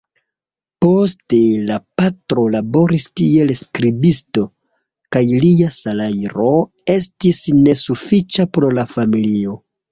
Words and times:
Poste 0.85 1.41
la 1.67 1.75
patro 2.01 2.45
laboris 2.55 3.05
kiel 3.21 3.53
skribisto 3.61 4.47
kaj 5.17 5.23
lia 5.45 5.71
salajro 5.79 6.51
estis 6.97 7.47
nesufiĉa 7.63 8.51
por 8.59 8.71
la 8.81 8.91
familio. 8.99 9.59